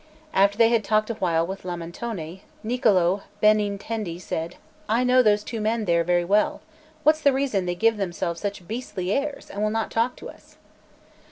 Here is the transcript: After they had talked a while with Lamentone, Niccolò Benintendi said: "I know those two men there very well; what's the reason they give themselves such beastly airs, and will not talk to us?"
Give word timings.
After 0.33 0.57
they 0.57 0.69
had 0.69 0.83
talked 0.83 1.11
a 1.11 1.13
while 1.13 1.45
with 1.45 1.63
Lamentone, 1.63 2.41
Niccolò 2.65 3.21
Benintendi 3.39 4.19
said: 4.19 4.55
"I 4.89 5.03
know 5.03 5.21
those 5.21 5.43
two 5.43 5.61
men 5.61 5.85
there 5.85 6.03
very 6.03 6.25
well; 6.25 6.61
what's 7.03 7.21
the 7.21 7.31
reason 7.31 7.67
they 7.67 7.75
give 7.75 7.97
themselves 7.97 8.41
such 8.41 8.67
beastly 8.67 9.11
airs, 9.11 9.51
and 9.51 9.61
will 9.61 9.69
not 9.69 9.91
talk 9.91 10.15
to 10.15 10.27
us?" 10.31 10.57